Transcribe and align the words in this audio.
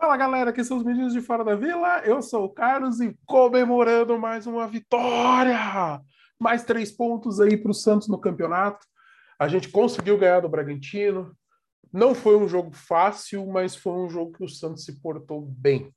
Fala 0.00 0.16
galera, 0.16 0.48
aqui 0.48 0.64
são 0.64 0.78
os 0.78 0.82
meninos 0.82 1.12
de 1.12 1.20
Fora 1.20 1.44
da 1.44 1.54
Vila. 1.54 1.98
Eu 2.06 2.22
sou 2.22 2.46
o 2.46 2.48
Carlos 2.48 3.02
e 3.02 3.14
comemorando 3.26 4.18
mais 4.18 4.46
uma 4.46 4.66
vitória! 4.66 6.00
Mais 6.40 6.64
três 6.64 6.90
pontos 6.90 7.38
aí 7.38 7.54
para 7.54 7.70
o 7.70 7.74
Santos 7.74 8.08
no 8.08 8.18
campeonato. 8.18 8.86
A 9.38 9.46
gente 9.46 9.68
conseguiu 9.68 10.16
ganhar 10.16 10.40
do 10.40 10.48
Bragantino. 10.48 11.36
Não 11.92 12.14
foi 12.14 12.34
um 12.34 12.48
jogo 12.48 12.70
fácil, 12.72 13.46
mas 13.46 13.76
foi 13.76 13.92
um 13.92 14.08
jogo 14.08 14.32
que 14.32 14.42
o 14.42 14.48
Santos 14.48 14.86
se 14.86 15.02
portou 15.02 15.42
bem. 15.42 15.94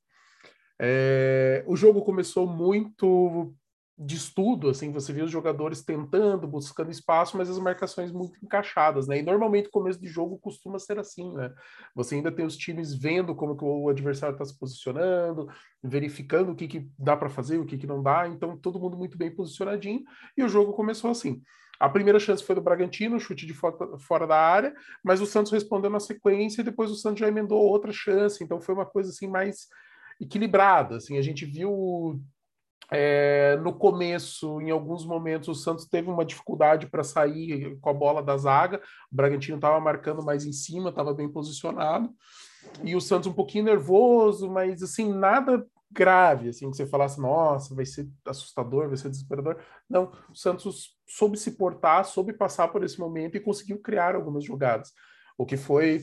É... 0.78 1.64
O 1.66 1.74
jogo 1.74 2.02
começou 2.02 2.46
muito 2.46 3.54
de 3.96 4.16
estudo, 4.16 4.68
assim, 4.68 4.90
você 4.90 5.12
vê 5.12 5.22
os 5.22 5.30
jogadores 5.30 5.82
tentando, 5.82 6.48
buscando 6.48 6.90
espaço, 6.90 7.36
mas 7.38 7.48
as 7.48 7.60
marcações 7.60 8.10
muito 8.10 8.36
encaixadas, 8.42 9.06
né? 9.06 9.18
E 9.18 9.22
normalmente 9.22 9.68
o 9.68 9.70
começo 9.70 10.00
de 10.00 10.08
jogo 10.08 10.36
costuma 10.38 10.80
ser 10.80 10.98
assim, 10.98 11.32
né? 11.32 11.54
Você 11.94 12.16
ainda 12.16 12.32
tem 12.32 12.44
os 12.44 12.56
times 12.56 12.92
vendo 12.92 13.36
como 13.36 13.56
que 13.56 13.64
o 13.64 13.88
adversário 13.88 14.34
está 14.34 14.44
se 14.44 14.58
posicionando, 14.58 15.48
verificando 15.80 16.50
o 16.50 16.56
que, 16.56 16.66
que 16.66 16.90
dá 16.98 17.16
para 17.16 17.30
fazer, 17.30 17.58
o 17.58 17.64
que, 17.64 17.78
que 17.78 17.86
não 17.86 18.02
dá, 18.02 18.26
então 18.26 18.56
todo 18.56 18.80
mundo 18.80 18.96
muito 18.96 19.16
bem 19.16 19.32
posicionadinho, 19.32 20.02
e 20.36 20.42
o 20.42 20.48
jogo 20.48 20.72
começou 20.72 21.10
assim. 21.10 21.40
A 21.78 21.88
primeira 21.88 22.18
chance 22.18 22.42
foi 22.42 22.54
do 22.56 22.62
Bragantino, 22.62 23.20
chute 23.20 23.46
de 23.46 23.54
fora, 23.54 23.98
fora 23.98 24.26
da 24.26 24.36
área, 24.36 24.74
mas 25.04 25.20
o 25.20 25.26
Santos 25.26 25.52
respondeu 25.52 25.90
na 25.90 26.00
sequência 26.00 26.62
e 26.62 26.64
depois 26.64 26.90
o 26.90 26.96
Santos 26.96 27.20
já 27.20 27.28
emendou 27.28 27.60
outra 27.60 27.92
chance, 27.92 28.42
então 28.42 28.60
foi 28.60 28.74
uma 28.74 28.86
coisa 28.86 29.10
assim 29.10 29.28
mais 29.28 29.68
equilibrada, 30.20 30.96
assim, 30.96 31.18
a 31.18 31.22
gente 31.22 31.44
viu 31.44 32.20
é, 32.90 33.56
no 33.62 33.72
começo, 33.72 34.60
em 34.60 34.70
alguns 34.70 35.06
momentos, 35.06 35.48
o 35.48 35.54
Santos 35.54 35.86
teve 35.86 36.10
uma 36.10 36.24
dificuldade 36.24 36.86
para 36.86 37.02
sair 37.02 37.78
com 37.80 37.90
a 37.90 37.94
bola 37.94 38.22
da 38.22 38.36
zaga. 38.36 38.80
O 39.10 39.16
Bragantino 39.16 39.56
estava 39.56 39.80
marcando 39.80 40.22
mais 40.22 40.44
em 40.44 40.52
cima, 40.52 40.90
estava 40.90 41.14
bem 41.14 41.28
posicionado. 41.28 42.10
E 42.82 42.94
o 42.94 43.00
Santos 43.00 43.28
um 43.28 43.32
pouquinho 43.32 43.64
nervoso, 43.64 44.50
mas 44.50 44.82
assim, 44.82 45.12
nada 45.12 45.66
grave, 45.90 46.48
assim, 46.48 46.70
que 46.70 46.76
você 46.76 46.86
falasse, 46.86 47.20
nossa, 47.20 47.74
vai 47.74 47.86
ser 47.86 48.08
assustador, 48.26 48.88
vai 48.88 48.96
ser 48.96 49.10
desesperador. 49.10 49.58
Não, 49.88 50.12
o 50.28 50.34
Santos 50.34 50.98
soube 51.06 51.38
se 51.38 51.52
portar, 51.52 52.04
soube 52.04 52.32
passar 52.32 52.68
por 52.68 52.82
esse 52.82 52.98
momento 52.98 53.36
e 53.36 53.40
conseguiu 53.40 53.78
criar 53.80 54.16
algumas 54.16 54.44
jogadas, 54.44 54.92
o 55.38 55.46
que 55.46 55.56
foi 55.56 56.02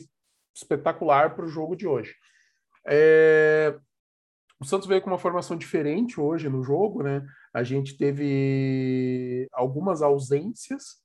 espetacular 0.55 1.36
para 1.36 1.45
o 1.45 1.50
jogo 1.50 1.75
de 1.75 1.88
hoje. 1.88 2.16
É, 2.88 3.77
o 4.62 4.66
Santos 4.66 4.88
veio 4.88 5.02
com 5.02 5.09
uma 5.09 5.17
formação 5.17 5.58
diferente 5.58 6.22
hoje 6.22 6.48
no 6.48 6.64
jogo, 6.64 7.02
né? 7.02 7.26
A 7.52 7.64
gente 7.64 7.98
teve 7.98 9.48
algumas 9.52 10.04
ausências 10.04 11.00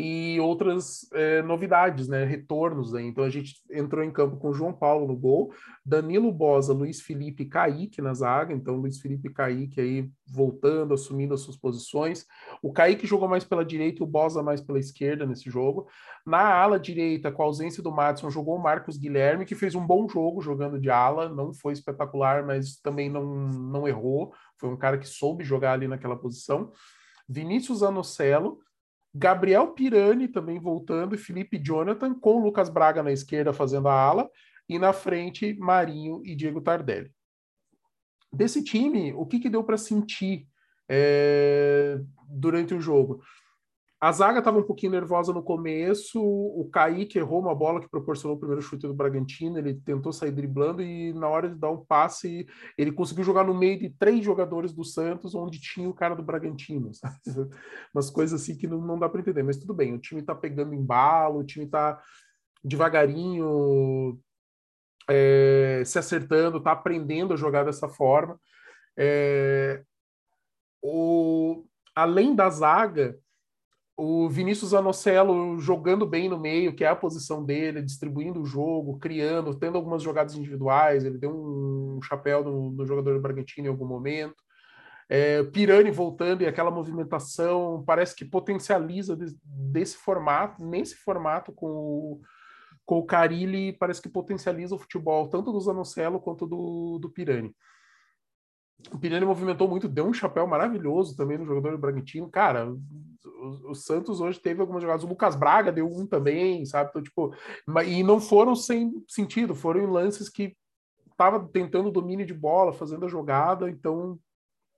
e 0.00 0.38
outras 0.38 1.10
é, 1.12 1.42
novidades, 1.42 2.06
né? 2.06 2.24
Retornos. 2.24 2.92
Né? 2.92 3.02
Então 3.02 3.24
a 3.24 3.28
gente 3.28 3.56
entrou 3.68 4.04
em 4.04 4.12
campo 4.12 4.36
com 4.36 4.52
João 4.52 4.72
Paulo 4.72 5.08
no 5.08 5.16
gol, 5.16 5.52
Danilo 5.84 6.30
Bosa, 6.30 6.72
Luiz 6.72 7.00
Felipe 7.00 7.42
e 7.42 7.48
Kaique 7.48 8.00
na 8.00 8.14
zaga. 8.14 8.54
Então 8.54 8.76
Luiz 8.76 9.00
Felipe 9.00 9.28
e 9.28 9.32
Kaique 9.32 9.80
aí 9.80 10.08
voltando, 10.24 10.94
assumindo 10.94 11.34
as 11.34 11.40
suas 11.40 11.56
posições. 11.56 12.24
O 12.62 12.72
Kaique 12.72 13.08
jogou 13.08 13.28
mais 13.28 13.42
pela 13.42 13.64
direita 13.64 14.00
e 14.00 14.04
o 14.04 14.06
Bosa 14.06 14.40
mais 14.40 14.60
pela 14.60 14.78
esquerda 14.78 15.26
nesse 15.26 15.50
jogo. 15.50 15.88
Na 16.24 16.54
ala 16.54 16.78
direita, 16.78 17.32
com 17.32 17.42
a 17.42 17.46
ausência 17.46 17.82
do 17.82 17.90
Matson, 17.90 18.30
jogou 18.30 18.54
o 18.54 18.62
Marcos 18.62 18.96
Guilherme, 18.96 19.44
que 19.44 19.56
fez 19.56 19.74
um 19.74 19.84
bom 19.84 20.08
jogo 20.08 20.40
jogando 20.40 20.78
de 20.78 20.90
ala. 20.90 21.28
Não 21.28 21.52
foi 21.52 21.72
espetacular, 21.72 22.46
mas 22.46 22.76
também 22.76 23.10
não, 23.10 23.24
não 23.48 23.88
errou. 23.88 24.32
Foi 24.58 24.68
um 24.68 24.76
cara 24.76 24.96
que 24.96 25.08
soube 25.08 25.42
jogar 25.42 25.72
ali 25.72 25.88
naquela 25.88 26.16
posição. 26.16 26.70
Vinícius 27.28 27.82
Anocelo, 27.82 28.60
Gabriel 29.14 29.68
Pirani 29.68 30.28
também 30.28 30.58
voltando, 30.58 31.14
e 31.14 31.18
Felipe 31.18 31.58
Jonathan, 31.58 32.14
com 32.14 32.42
Lucas 32.42 32.68
Braga 32.68 33.02
na 33.02 33.12
esquerda 33.12 33.52
fazendo 33.52 33.88
a 33.88 33.94
ala, 33.94 34.30
e 34.68 34.78
na 34.78 34.92
frente 34.92 35.54
Marinho 35.58 36.20
e 36.24 36.34
Diego 36.34 36.60
Tardelli. 36.60 37.10
Desse 38.32 38.62
time, 38.62 39.12
o 39.14 39.24
que, 39.24 39.40
que 39.40 39.48
deu 39.48 39.64
para 39.64 39.78
sentir 39.78 40.46
é, 40.88 41.98
durante 42.28 42.74
o 42.74 42.80
jogo? 42.80 43.22
A 44.00 44.12
zaga 44.12 44.38
estava 44.38 44.58
um 44.58 44.62
pouquinho 44.62 44.92
nervosa 44.92 45.32
no 45.32 45.42
começo. 45.42 46.22
O 46.22 46.68
Kaique 46.70 47.18
errou 47.18 47.40
uma 47.40 47.54
bola 47.54 47.80
que 47.80 47.88
proporcionou 47.88 48.36
o 48.36 48.38
primeiro 48.38 48.62
chute 48.62 48.86
do 48.86 48.94
Bragantino. 48.94 49.58
Ele 49.58 49.74
tentou 49.74 50.12
sair 50.12 50.30
driblando 50.30 50.80
e, 50.80 51.12
na 51.14 51.28
hora 51.28 51.48
de 51.48 51.56
dar 51.56 51.70
um 51.70 51.84
passe, 51.84 52.46
ele 52.76 52.92
conseguiu 52.92 53.24
jogar 53.24 53.42
no 53.42 53.58
meio 53.58 53.76
de 53.76 53.90
três 53.90 54.24
jogadores 54.24 54.72
do 54.72 54.84
Santos, 54.84 55.34
onde 55.34 55.60
tinha 55.60 55.88
o 55.88 55.94
cara 55.94 56.14
do 56.14 56.22
Bragantino. 56.22 56.92
Umas 57.92 58.08
coisas 58.08 58.40
assim 58.40 58.56
que 58.56 58.68
não, 58.68 58.80
não 58.80 58.96
dá 58.96 59.08
para 59.08 59.20
entender. 59.20 59.42
Mas 59.42 59.56
tudo 59.56 59.74
bem, 59.74 59.92
o 59.92 59.98
time 59.98 60.20
está 60.20 60.34
pegando 60.34 60.74
embalo, 60.74 61.40
o 61.40 61.44
time 61.44 61.64
está 61.64 62.00
devagarinho 62.62 64.16
é, 65.10 65.82
se 65.84 65.98
acertando, 65.98 66.58
está 66.58 66.70
aprendendo 66.70 67.34
a 67.34 67.36
jogar 67.36 67.64
dessa 67.64 67.88
forma. 67.88 68.40
É, 68.96 69.82
o, 70.80 71.64
além 71.96 72.36
da 72.36 72.48
zaga 72.48 73.18
o 74.00 74.28
Vinícius 74.28 74.72
Anocelo 74.74 75.58
jogando 75.58 76.06
bem 76.06 76.28
no 76.28 76.38
meio, 76.38 76.72
que 76.72 76.84
é 76.84 76.88
a 76.88 76.94
posição 76.94 77.44
dele, 77.44 77.82
distribuindo 77.82 78.40
o 78.40 78.46
jogo, 78.46 78.96
criando, 79.00 79.58
tendo 79.58 79.76
algumas 79.76 80.04
jogadas 80.04 80.36
individuais, 80.36 81.04
ele 81.04 81.18
deu 81.18 81.32
um 81.32 82.00
chapéu 82.00 82.44
no, 82.44 82.70
no 82.70 82.86
jogador 82.86 83.14
do 83.14 83.20
Bragantino 83.20 83.66
em 83.66 83.70
algum 83.70 83.84
momento. 83.84 84.36
É, 85.08 85.42
Pirani 85.42 85.90
voltando 85.90 86.42
e 86.42 86.46
aquela 86.46 86.70
movimentação 86.70 87.82
parece 87.84 88.14
que 88.14 88.24
potencializa 88.24 89.16
de, 89.16 89.36
desse 89.44 89.96
formato, 89.96 90.64
nesse 90.64 90.94
formato 90.94 91.50
com 91.50 91.66
o, 91.66 92.20
com 92.86 92.98
o 93.00 93.04
Carilli, 93.04 93.72
parece 93.72 94.00
que 94.00 94.08
potencializa 94.08 94.76
o 94.76 94.78
futebol, 94.78 95.28
tanto 95.28 95.50
do 95.50 95.60
Zanocelo 95.60 96.20
quanto 96.20 96.46
do, 96.46 97.00
do 97.00 97.10
Pirani. 97.10 97.52
O 98.92 98.98
Pirani 98.98 99.26
movimentou 99.26 99.68
muito, 99.68 99.88
deu 99.88 100.06
um 100.06 100.12
chapéu 100.12 100.46
maravilhoso 100.46 101.16
também 101.16 101.36
no 101.36 101.44
jogador 101.44 101.72
do 101.72 101.78
Bragantino. 101.78 102.30
Cara, 102.30 102.70
o, 102.70 103.70
o, 103.70 103.74
Santos 103.74 104.20
hoje 104.20 104.40
teve 104.40 104.60
algumas 104.60 104.82
jogadas. 104.82 105.04
O 105.04 105.08
Lucas 105.08 105.34
Braga 105.34 105.72
deu 105.72 105.86
um 105.86 106.06
também, 106.06 106.64
sabe? 106.64 106.90
Então, 106.90 107.02
tipo, 107.02 107.34
e 107.86 108.02
não 108.02 108.20
foram 108.20 108.54
sem 108.54 108.92
sentido, 109.08 109.54
foram 109.54 109.80
em 109.82 109.86
lances 109.86 110.28
que 110.28 110.56
tava 111.16 111.48
tentando 111.48 111.90
domínio 111.90 112.24
de 112.24 112.32
bola, 112.32 112.72
fazendo 112.72 113.04
a 113.04 113.08
jogada, 113.08 113.68
então 113.68 114.18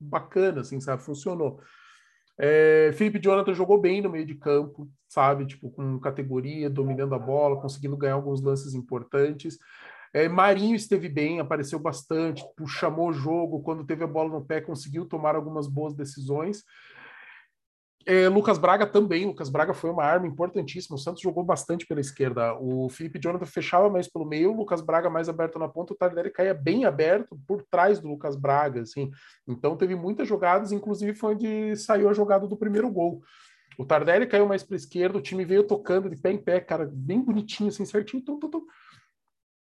bacana, 0.00 0.62
assim, 0.62 0.80
sabe? 0.80 1.02
Funcionou. 1.02 1.60
É, 2.38 2.90
Felipe 2.94 3.20
Jonathan 3.20 3.52
jogou 3.52 3.78
bem 3.78 4.00
no 4.00 4.08
meio 4.08 4.24
de 4.24 4.34
campo, 4.34 4.90
sabe? 5.06 5.44
Tipo, 5.44 5.70
com 5.70 6.00
categoria, 6.00 6.70
dominando 6.70 7.14
a 7.14 7.18
bola, 7.18 7.60
conseguindo 7.60 7.98
ganhar 7.98 8.14
alguns 8.14 8.40
lances 8.40 8.72
importantes. 8.72 9.58
É, 10.12 10.28
Marinho 10.28 10.74
esteve 10.74 11.08
bem, 11.08 11.38
apareceu 11.38 11.78
bastante, 11.78 12.44
chamou 12.66 13.10
o 13.10 13.12
jogo, 13.12 13.62
quando 13.62 13.84
teve 13.84 14.02
a 14.02 14.08
bola 14.08 14.30
no 14.30 14.44
pé, 14.44 14.60
conseguiu 14.60 15.06
tomar 15.06 15.36
algumas 15.36 15.68
boas 15.68 15.94
decisões. 15.94 16.64
É, 18.06 18.28
Lucas 18.28 18.58
Braga 18.58 18.86
também. 18.86 19.26
Lucas 19.26 19.48
Braga 19.48 19.74
foi 19.74 19.90
uma 19.90 20.04
arma 20.04 20.26
importantíssima. 20.26 20.96
O 20.96 20.98
Santos 20.98 21.22
jogou 21.22 21.44
bastante 21.44 21.86
pela 21.86 22.00
esquerda. 22.00 22.54
O 22.54 22.88
Felipe 22.88 23.20
Jonathan 23.20 23.46
fechava 23.46 23.90
mais 23.90 24.08
pelo 24.08 24.24
meio, 24.24 24.50
o 24.50 24.56
Lucas 24.56 24.80
Braga 24.80 25.10
mais 25.10 25.28
aberto 25.28 25.58
na 25.58 25.68
ponta, 25.68 25.92
o 25.92 25.96
Tardelli 25.96 26.30
caía 26.30 26.54
bem 26.54 26.84
aberto 26.84 27.38
por 27.46 27.62
trás 27.70 28.00
do 28.00 28.08
Lucas 28.08 28.36
Braga, 28.36 28.80
assim. 28.80 29.10
Então 29.46 29.76
teve 29.76 29.94
muitas 29.94 30.26
jogadas, 30.26 30.72
inclusive 30.72 31.14
foi 31.14 31.34
onde 31.34 31.76
saiu 31.76 32.08
a 32.08 32.12
jogada 32.14 32.48
do 32.48 32.56
primeiro 32.56 32.90
gol. 32.90 33.22
O 33.78 33.84
Tardelli 33.84 34.26
caiu 34.26 34.46
mais 34.46 34.62
para 34.62 34.76
esquerda, 34.76 35.18
o 35.18 35.22
time 35.22 35.44
veio 35.44 35.62
tocando 35.62 36.10
de 36.10 36.16
pé 36.16 36.32
em 36.32 36.38
pé, 36.38 36.60
cara, 36.60 36.90
bem 36.92 37.20
bonitinho, 37.22 37.68
assim, 37.68 37.84
certinho. 37.84 38.22
Tum, 38.22 38.38
tum, 38.38 38.50
tum. 38.50 38.66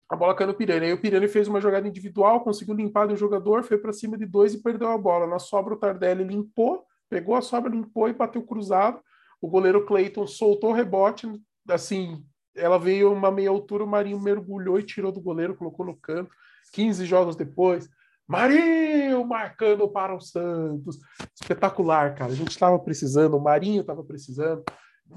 A 0.09 0.15
bola 0.15 0.35
caiu 0.35 0.47
no 0.47 0.53
Pirani. 0.53 0.85
Aí 0.87 0.93
o 0.93 1.01
Pirani 1.01 1.27
fez 1.27 1.47
uma 1.47 1.59
jogada 1.59 1.87
individual, 1.87 2.43
conseguiu 2.43 2.75
limpar 2.75 3.07
do 3.07 3.15
jogador, 3.15 3.63
foi 3.63 3.77
para 3.77 3.91
cima 3.91 4.17
de 4.17 4.25
dois 4.25 4.53
e 4.53 4.61
perdeu 4.61 4.89
a 4.89 4.97
bola. 4.97 5.25
Na 5.25 5.39
sobra, 5.39 5.73
o 5.73 5.77
Tardelli 5.77 6.23
limpou 6.23 6.85
pegou 7.09 7.35
a 7.35 7.41
sobra, 7.41 7.69
limpou 7.71 8.09
e 8.09 8.13
bateu 8.13 8.41
cruzado. 8.43 8.99
O 9.41 9.47
goleiro 9.47 9.85
Clayton 9.85 10.25
soltou 10.27 10.71
o 10.71 10.73
rebote, 10.73 11.27
assim, 11.69 12.25
ela 12.55 12.77
veio 12.77 13.11
uma 13.11 13.31
meia 13.31 13.49
altura, 13.49 13.83
o 13.83 13.87
Marinho 13.87 14.19
mergulhou 14.19 14.79
e 14.79 14.83
tirou 14.83 15.11
do 15.11 15.21
goleiro, 15.21 15.55
colocou 15.55 15.85
no 15.85 15.95
canto. 15.95 16.31
15 16.73 17.05
jogos 17.05 17.35
depois, 17.35 17.89
Marinho 18.27 19.25
marcando 19.25 19.87
para 19.87 20.15
o 20.15 20.19
Santos. 20.19 20.97
Espetacular, 21.39 22.15
cara. 22.15 22.31
A 22.31 22.35
gente 22.35 22.49
estava 22.49 22.77
precisando, 22.79 23.37
o 23.37 23.43
Marinho 23.43 23.81
estava 23.81 24.03
precisando. 24.03 24.63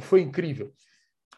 Foi 0.01 0.21
incrível. 0.21 0.73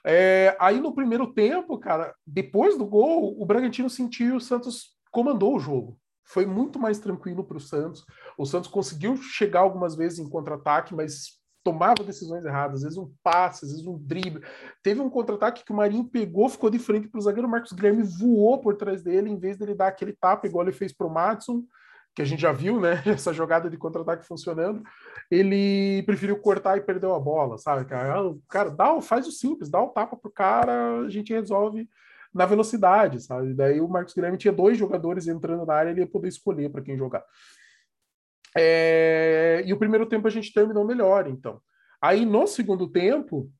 É, 0.04 0.56
aí 0.58 0.80
no 0.80 0.94
primeiro 0.94 1.32
tempo, 1.32 1.78
cara, 1.78 2.14
depois 2.26 2.76
do 2.76 2.86
gol, 2.86 3.40
o 3.40 3.44
Bragantino 3.44 3.90
sentiu 3.90 4.36
o 4.36 4.40
Santos 4.40 4.96
comandou 5.10 5.56
o 5.56 5.60
jogo 5.60 5.98
foi 6.30 6.46
muito 6.46 6.78
mais 6.78 6.98
tranquilo 6.98 7.42
para 7.44 7.56
o 7.56 7.60
Santos. 7.60 8.04
O 8.38 8.46
Santos 8.46 8.70
conseguiu 8.70 9.16
chegar 9.16 9.60
algumas 9.60 9.96
vezes 9.96 10.20
em 10.20 10.28
contra-ataque, 10.28 10.94
mas 10.94 11.40
tomava 11.62 12.04
decisões 12.04 12.44
erradas, 12.44 12.76
às 12.76 12.82
vezes 12.84 12.98
um 12.98 13.12
passe, 13.22 13.64
às 13.64 13.72
vezes 13.72 13.86
um 13.86 13.98
drible. 13.98 14.42
Teve 14.82 15.00
um 15.00 15.10
contra-ataque 15.10 15.64
que 15.64 15.72
o 15.72 15.76
Marinho 15.76 16.04
pegou, 16.04 16.48
ficou 16.48 16.70
de 16.70 16.78
frente 16.78 17.08
para 17.08 17.18
o 17.18 17.20
zagueiro, 17.20 17.48
Marcos 17.48 17.72
Guilherme 17.72 18.02
voou 18.02 18.60
por 18.60 18.76
trás 18.76 19.02
dele, 19.02 19.28
em 19.28 19.38
vez 19.38 19.58
dele 19.58 19.74
dar 19.74 19.88
aquele 19.88 20.12
tapa, 20.12 20.46
igual 20.46 20.64
ele 20.64 20.72
fez 20.72 20.92
para 20.92 21.06
o 21.06 21.12
Matson, 21.12 21.64
que 22.20 22.22
a 22.22 22.26
gente 22.26 22.42
já 22.42 22.52
viu, 22.52 22.78
né? 22.78 23.02
Essa 23.06 23.32
jogada 23.32 23.70
de 23.70 23.76
contra-ataque 23.76 24.26
funcionando. 24.26 24.82
Ele 25.30 26.02
preferiu 26.04 26.38
cortar 26.38 26.76
e 26.76 26.82
perdeu 26.82 27.14
a 27.14 27.20
bola, 27.20 27.56
sabe? 27.56 27.86
Cara, 27.86 28.34
cara 28.48 28.70
dá, 28.70 29.00
faz 29.00 29.26
o 29.26 29.32
simples, 29.32 29.70
dá 29.70 29.80
o 29.80 29.88
tapa 29.88 30.16
pro 30.16 30.30
cara, 30.30 31.00
a 31.00 31.08
gente 31.08 31.32
resolve 31.32 31.88
na 32.32 32.46
velocidade, 32.46 33.20
sabe? 33.20 33.54
Daí 33.54 33.80
o 33.80 33.88
Marcos 33.88 34.14
Guilherme 34.14 34.38
tinha 34.38 34.52
dois 34.52 34.76
jogadores 34.76 35.26
entrando 35.26 35.64
na 35.64 35.74
área, 35.74 35.90
ele 35.90 36.00
ia 36.00 36.06
poder 36.06 36.28
escolher 36.28 36.70
para 36.70 36.82
quem 36.82 36.96
jogar. 36.96 37.24
É... 38.56 39.62
E 39.64 39.72
o 39.72 39.78
primeiro 39.78 40.06
tempo 40.06 40.28
a 40.28 40.30
gente 40.30 40.52
terminou 40.52 40.84
melhor, 40.84 41.26
então. 41.26 41.60
Aí 42.00 42.24
no 42.24 42.46
segundo 42.46 42.88
tempo, 42.88 43.50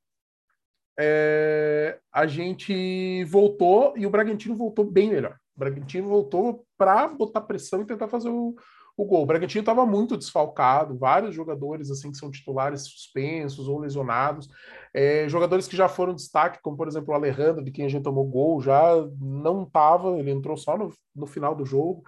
é... 0.99 1.99
a 2.12 2.27
gente 2.27 3.25
voltou 3.25 3.95
e 3.97 4.07
o 4.07 4.11
Bragantino 4.11 4.55
voltou 4.55 4.85
bem 4.85 5.11
melhor. 5.11 5.37
Bragantino 5.61 6.09
voltou 6.09 6.65
para 6.77 7.07
botar 7.09 7.43
pressão 7.43 7.83
e 7.83 7.87
tentar 7.87 8.09
fazer 8.09 8.31
o, 8.31 8.55
o 8.97 9.05
gol. 9.05 9.23
O 9.23 9.27
Bragantino 9.27 9.61
estava 9.61 9.85
muito 9.85 10.17
desfalcado, 10.17 10.99
vários 10.99 11.35
jogadores 11.35 11.91
assim 11.91 12.11
que 12.11 12.17
são 12.17 12.31
titulares 12.31 12.83
suspensos 12.83 13.69
ou 13.69 13.79
lesionados, 13.79 14.49
é, 14.95 15.29
jogadores 15.29 15.69
que 15.69 15.77
já 15.77 15.89
foram 15.89 16.15
destaque, 16.15 16.61
como 16.62 16.77
por 16.77 16.89
exemplo 16.89 17.12
o 17.12 17.15
Alejandro, 17.15 17.62
de 17.62 17.71
quem 17.71 17.85
a 17.85 17.89
gente 17.89 18.03
tomou 18.03 18.27
gol, 18.27 18.61
já 18.61 18.81
não 19.21 19.65
estava, 19.65 20.19
ele 20.19 20.31
entrou 20.31 20.57
só 20.57 20.77
no, 20.77 20.93
no 21.15 21.27
final 21.27 21.55
do 21.55 21.65
jogo. 21.65 22.03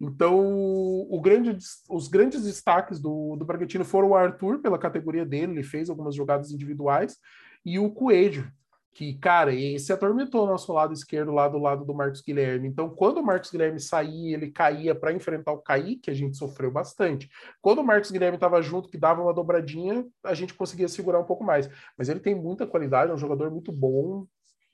Então, 0.00 1.06
grande, 1.22 1.56
os 1.90 2.08
grandes 2.08 2.44
destaques 2.44 2.98
do, 2.98 3.36
do 3.36 3.44
Bragantino 3.44 3.84
foram 3.84 4.10
o 4.10 4.14
Arthur, 4.14 4.60
pela 4.60 4.78
categoria 4.78 5.26
dele, 5.26 5.52
ele 5.52 5.62
fez 5.62 5.90
algumas 5.90 6.14
jogadas 6.14 6.50
individuais, 6.50 7.16
e 7.64 7.78
o 7.78 7.90
Coelho, 7.90 8.50
que, 8.92 9.14
cara, 9.14 9.54
esse 9.54 9.92
atormentou 9.92 10.44
o 10.44 10.46
nosso 10.46 10.72
lado 10.72 10.92
esquerdo, 10.92 11.30
lá 11.30 11.48
do 11.48 11.58
lado 11.58 11.84
do 11.84 11.94
Marcos 11.94 12.20
Guilherme. 12.20 12.68
Então, 12.68 12.90
quando 12.90 13.18
o 13.18 13.22
Marcos 13.22 13.50
Guilherme 13.50 13.78
saía, 13.78 14.34
ele 14.34 14.50
caía 14.50 14.94
para 14.94 15.12
enfrentar 15.12 15.52
o 15.52 15.58
Kaique, 15.58 16.10
a 16.10 16.14
gente 16.14 16.36
sofreu 16.36 16.70
bastante. 16.70 17.28
Quando 17.62 17.78
o 17.80 17.84
Marcos 17.84 18.10
Guilherme 18.10 18.36
estava 18.36 18.60
junto, 18.60 18.88
que 18.88 18.98
dava 18.98 19.22
uma 19.22 19.32
dobradinha, 19.32 20.04
a 20.24 20.34
gente 20.34 20.54
conseguia 20.54 20.88
segurar 20.88 21.20
um 21.20 21.24
pouco 21.24 21.44
mais. 21.44 21.70
Mas 21.96 22.08
ele 22.08 22.20
tem 22.20 22.34
muita 22.34 22.66
qualidade, 22.66 23.10
é 23.10 23.14
um 23.14 23.18
jogador 23.18 23.50
muito 23.50 23.70
bom, 23.70 24.26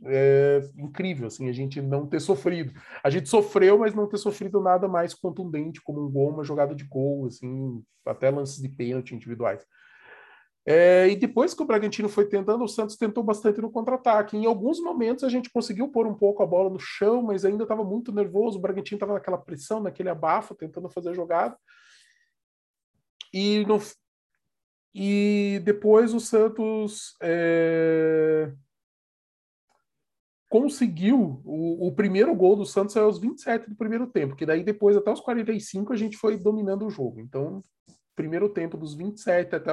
é 0.05 0.61
incrível, 0.77 1.27
assim, 1.27 1.49
a 1.49 1.53
gente 1.53 1.81
não 1.81 2.07
ter 2.07 2.21
sofrido. 2.21 2.73
A 3.03 3.11
gente 3.11 3.29
sofreu, 3.29 3.79
mas 3.79 3.95
não 3.95 4.09
ter 4.09 4.19
sofrido 4.19 4.61
nada 4.61 4.89
mais 4.89 5.15
contundente, 5.15 5.81
como 5.83 6.07
um 6.07 6.11
gol, 6.11 6.31
uma 6.31 6.45
jogada 6.45 6.75
de 6.75 6.85
gol, 6.85 7.27
assim, 7.27 7.83
até 8.05 8.31
lances 8.31 8.61
de 8.61 8.69
pênalti 8.69 9.15
individuais. 9.15 9.65
É, 10.69 11.09
e 11.09 11.15
depois 11.15 11.55
que 11.55 11.63
o 11.63 11.67
Bragantino 11.67 12.09
foi 12.09 12.27
tentando, 12.27 12.65
o 12.65 12.69
Santos 12.69 12.97
tentou 12.97 13.23
bastante 13.23 13.61
no 13.61 13.71
contra-ataque. 13.71 14.37
Em 14.37 14.47
alguns 14.47 14.81
momentos 14.81 15.23
a 15.23 15.29
gente 15.29 15.49
conseguiu 15.49 15.89
pôr 15.89 16.09
um 16.09 16.15
pouco 16.15 16.43
a 16.43 16.47
bola 16.47 16.69
no 16.69 16.81
chão, 16.81 17.23
mas 17.23 17.45
ainda 17.45 17.63
estava 17.63 17.85
muito 17.85 18.13
nervoso. 18.13 18.59
O 18.59 18.61
Bragantino 18.61 18.97
estava 18.97 19.15
naquela 19.15 19.39
pressão, 19.39 19.81
naquele 19.81 20.09
abafo, 20.09 20.57
tentando 20.57 20.89
fazer 20.89 21.11
a 21.11 21.15
jogada. 21.15 21.57
E, 23.33 23.65
no, 23.65 23.81
e 24.93 25.61
depois 25.65 26.13
o 26.13 26.19
Santos 26.19 27.17
é, 27.23 28.51
conseguiu 30.49 31.41
o, 31.45 31.87
o, 31.87 31.95
primeiro 31.95 32.35
gol 32.35 32.57
do 32.57 32.67
Santos 32.67 32.97
aos 32.97 33.21
27 33.21 33.69
do 33.69 33.77
primeiro 33.77 34.09
tempo, 34.09 34.35
que 34.35 34.47
daí 34.47 34.65
depois, 34.65 34.97
até 34.97 35.13
os 35.13 35.21
45, 35.21 35.93
a 35.93 35.97
gente 35.97 36.17
foi 36.17 36.37
dominando 36.37 36.87
o 36.87 36.91
jogo. 36.91 37.21
Então, 37.21 37.63
primeiro 38.17 38.49
tempo 38.49 38.77
dos 38.77 38.95
27 38.95 39.55
até 39.55 39.71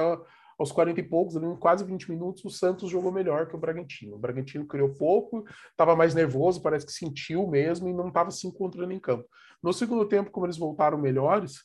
aos 0.58 0.72
40 0.72 1.00
e 1.00 1.02
poucos, 1.02 1.36
ali, 1.36 1.46
quase 1.58 1.84
20 1.84 2.10
minutos, 2.10 2.44
o 2.44 2.50
Santos 2.50 2.90
jogou 2.90 3.10
melhor 3.10 3.46
que 3.46 3.56
o 3.56 3.58
Bragantino. 3.58 4.16
O 4.16 4.18
Bragantino 4.18 4.66
criou 4.66 4.90
pouco, 4.94 5.44
estava 5.70 5.96
mais 5.96 6.14
nervoso, 6.14 6.62
parece 6.62 6.86
que 6.86 6.92
sentiu 6.92 7.46
mesmo 7.46 7.88
e 7.88 7.92
não 7.92 8.08
estava 8.08 8.30
se 8.30 8.46
encontrando 8.46 8.92
em 8.92 9.00
campo. 9.00 9.28
No 9.62 9.72
segundo 9.72 10.06
tempo, 10.06 10.30
como 10.30 10.46
eles 10.46 10.58
voltaram 10.58 10.98
melhores, 10.98 11.64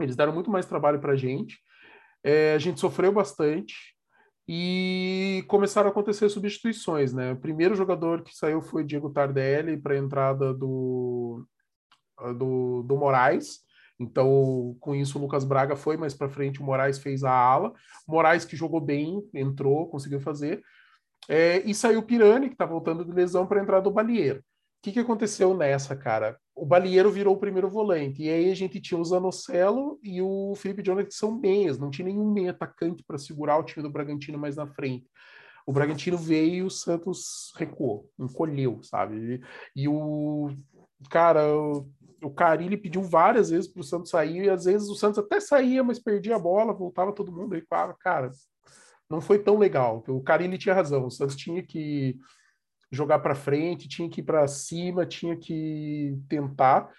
eles 0.00 0.16
deram 0.16 0.32
muito 0.32 0.50
mais 0.50 0.66
trabalho 0.66 1.00
para 1.00 1.12
a 1.12 1.16
gente. 1.16 1.58
É, 2.22 2.54
a 2.54 2.58
gente 2.58 2.80
sofreu 2.80 3.12
bastante 3.12 3.74
e 4.48 5.44
começaram 5.48 5.88
a 5.88 5.90
acontecer 5.90 6.28
substituições, 6.28 7.12
né? 7.12 7.32
O 7.32 7.36
primeiro 7.36 7.74
jogador 7.74 8.22
que 8.22 8.34
saiu 8.34 8.60
foi 8.60 8.84
Diego 8.84 9.10
Tardelli 9.10 9.76
para 9.76 9.94
a 9.94 9.98
entrada 9.98 10.52
do, 10.52 11.46
do, 12.36 12.82
do 12.82 12.96
Moraes. 12.96 13.60
Então, 13.98 14.76
com 14.80 14.94
isso, 14.94 15.18
o 15.18 15.20
Lucas 15.20 15.44
Braga 15.44 15.76
foi 15.76 15.96
mais 15.96 16.14
para 16.14 16.28
frente, 16.28 16.60
o 16.60 16.64
Moraes 16.64 16.98
fez 16.98 17.22
a 17.22 17.32
ala. 17.32 17.72
Moraes, 18.06 18.44
que 18.44 18.56
jogou 18.56 18.80
bem, 18.80 19.22
entrou, 19.32 19.88
conseguiu 19.88 20.20
fazer. 20.20 20.62
É, 21.28 21.58
e 21.64 21.74
saiu 21.74 22.00
o 22.00 22.02
Pirani, 22.02 22.48
que 22.48 22.54
está 22.54 22.66
voltando 22.66 23.04
de 23.04 23.12
lesão, 23.12 23.46
para 23.46 23.62
entrar 23.62 23.80
do 23.80 23.90
Balieiro. 23.90 24.40
O 24.40 24.42
que, 24.82 24.92
que 24.92 25.00
aconteceu 25.00 25.56
nessa, 25.56 25.96
cara? 25.96 26.38
O 26.54 26.66
Balieiro 26.66 27.10
virou 27.10 27.34
o 27.34 27.40
primeiro 27.40 27.70
volante. 27.70 28.22
E 28.22 28.28
aí 28.28 28.50
a 28.50 28.54
gente 28.54 28.80
tinha 28.80 29.00
o 29.00 29.04
Zanocelo 29.04 29.98
e 30.02 30.20
o 30.20 30.54
Felipe 30.56 30.84
Jonas, 30.84 31.06
que 31.06 31.14
são 31.14 31.38
meias. 31.38 31.78
Não 31.78 31.90
tinha 31.90 32.06
nenhum 32.06 32.30
meio 32.30 32.50
atacante 32.50 33.02
para 33.06 33.16
segurar 33.16 33.56
o 33.56 33.62
time 33.62 33.82
do 33.82 33.90
Bragantino 33.90 34.38
mais 34.38 34.56
na 34.56 34.66
frente. 34.66 35.06
O 35.66 35.72
Bragantino 35.72 36.18
veio 36.18 36.54
e 36.54 36.62
o 36.62 36.70
Santos 36.70 37.52
recuou, 37.56 38.10
encolheu, 38.18 38.82
sabe? 38.82 39.40
E, 39.74 39.82
e 39.84 39.88
o. 39.88 40.50
Cara, 41.10 41.42
o 42.24 42.30
Carilli 42.30 42.76
pediu 42.76 43.02
várias 43.02 43.50
vezes 43.50 43.68
para 43.68 43.80
o 43.80 43.84
Santos 43.84 44.10
sair, 44.10 44.44
e 44.44 44.50
às 44.50 44.64
vezes 44.64 44.88
o 44.88 44.94
Santos 44.94 45.18
até 45.18 45.38
saía, 45.40 45.84
mas 45.84 45.98
perdia 45.98 46.36
a 46.36 46.38
bola, 46.38 46.72
voltava 46.72 47.12
todo 47.12 47.32
mundo, 47.32 47.56
e 47.56 47.62
falava, 47.62 47.94
cara, 47.94 48.30
não 49.08 49.20
foi 49.20 49.38
tão 49.38 49.58
legal. 49.58 50.02
O 50.08 50.22
Carilli 50.22 50.58
tinha 50.58 50.74
razão, 50.74 51.06
o 51.06 51.10
Santos 51.10 51.36
tinha 51.36 51.62
que 51.62 52.18
jogar 52.90 53.18
para 53.18 53.34
frente, 53.34 53.88
tinha 53.88 54.08
que 54.08 54.20
ir 54.20 54.24
para 54.24 54.46
cima, 54.46 55.06
tinha 55.06 55.36
que 55.36 56.16
tentar. 56.28 56.90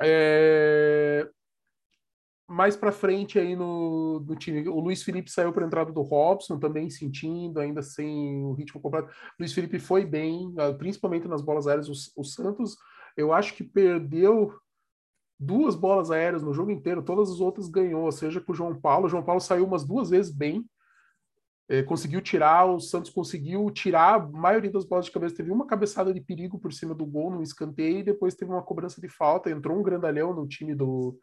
É... 0.00 1.28
Mais 2.46 2.76
para 2.76 2.92
frente 2.92 3.38
aí 3.38 3.56
no, 3.56 4.20
no, 4.20 4.36
time, 4.36 4.68
o 4.68 4.78
Luiz 4.78 5.02
Felipe 5.02 5.30
saiu 5.30 5.50
para 5.50 5.64
a 5.64 5.66
entrada 5.66 5.90
do 5.90 6.02
Robson, 6.02 6.58
também 6.58 6.90
sentindo, 6.90 7.58
ainda 7.58 7.80
sem 7.82 8.44
o 8.44 8.52
ritmo 8.52 8.82
completo. 8.82 9.10
Luiz 9.40 9.52
Felipe 9.54 9.78
foi 9.78 10.04
bem, 10.04 10.54
ah, 10.58 10.72
principalmente 10.74 11.26
nas 11.26 11.40
bolas 11.40 11.66
aéreas. 11.66 11.88
O, 11.88 12.20
o 12.20 12.24
Santos 12.24 12.76
eu 13.16 13.32
acho 13.32 13.54
que 13.54 13.64
perdeu 13.64 14.54
duas 15.38 15.74
bolas 15.74 16.10
aéreas 16.10 16.42
no 16.42 16.54
jogo 16.54 16.70
inteiro, 16.70 17.02
todas 17.02 17.30
as 17.30 17.40
outras 17.40 17.68
ganhou, 17.68 18.10
seja 18.10 18.40
com 18.40 18.52
o 18.52 18.54
João 18.54 18.78
Paulo. 18.78 19.06
O 19.06 19.08
João 19.08 19.22
Paulo 19.22 19.40
saiu 19.40 19.66
umas 19.66 19.84
duas 19.84 20.10
vezes 20.10 20.32
bem, 20.32 20.64
é, 21.68 21.82
conseguiu 21.82 22.20
tirar, 22.20 22.66
o 22.66 22.78
Santos 22.78 23.10
conseguiu 23.10 23.70
tirar 23.70 24.14
a 24.14 24.18
maioria 24.18 24.70
das 24.70 24.84
bolas 24.84 25.06
de 25.06 25.12
cabeça. 25.12 25.36
Teve 25.36 25.50
uma 25.50 25.66
cabeçada 25.66 26.12
de 26.12 26.20
perigo 26.20 26.58
por 26.58 26.72
cima 26.72 26.94
do 26.94 27.06
gol 27.06 27.30
no 27.30 27.42
escanteio 27.42 28.00
e 28.00 28.04
depois 28.04 28.34
teve 28.34 28.50
uma 28.50 28.62
cobrança 28.62 29.00
de 29.00 29.08
falta. 29.08 29.50
Entrou 29.50 29.78
um 29.78 29.82
grandalhão 29.82 30.34
no 30.34 30.46
time 30.46 30.74
do, 30.74 31.18